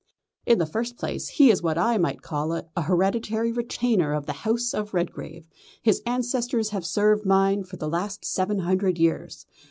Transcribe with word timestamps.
"In 0.47 0.57
the 0.57 0.65
first 0.65 0.97
place 0.97 1.27
he 1.27 1.51
is 1.51 1.61
what 1.61 1.77
I 1.77 1.99
might 1.99 2.23
call 2.23 2.53
an 2.53 2.63
hereditary 2.75 3.51
retainer 3.51 4.13
of 4.13 4.25
the 4.25 4.33
House 4.33 4.73
of 4.73 4.95
Redgrave. 4.95 5.47
His 5.79 6.01
ancestors 6.07 6.71
have 6.71 6.87
served 6.87 7.23
mine 7.23 7.65
for 7.65 7.77
the 7.77 7.87
last 7.87 8.25
seven 8.25 8.57
hundred 8.57 8.97
years. 8.97 9.45